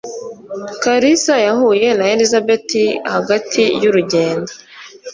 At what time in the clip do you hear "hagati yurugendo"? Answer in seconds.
3.13-4.51